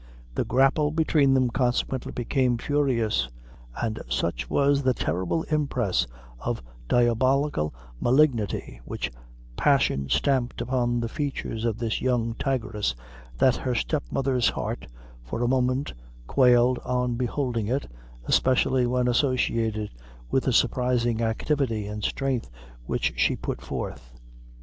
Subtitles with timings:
[0.33, 3.29] The grapple between them consequently became furious;
[3.79, 6.07] and such was the terrible impress
[6.39, 9.11] of diabolical malignity which
[9.55, 12.95] passion stamped upon the features of this young tigress,
[13.37, 14.87] that her step mother's heart,
[15.23, 15.93] for a moment
[16.25, 17.87] quailed on beholding it,
[18.25, 19.91] especially when associated
[20.31, 22.49] with the surprising activity and strength
[22.87, 24.11] which she put forth.